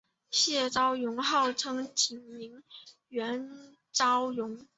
[0.31, 2.63] 谢昭容号称景宁
[3.07, 4.65] 园昭容。